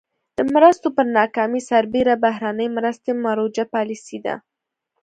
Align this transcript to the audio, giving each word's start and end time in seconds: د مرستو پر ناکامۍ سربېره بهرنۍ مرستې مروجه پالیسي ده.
د 0.37 0.39
مرستو 0.53 0.87
پر 0.97 1.05
ناکامۍ 1.17 1.61
سربېره 1.71 2.15
بهرنۍ 2.25 2.67
مرستې 2.77 3.11
مروجه 3.25 3.63
پالیسي 3.73 4.17
ده. 4.25 4.35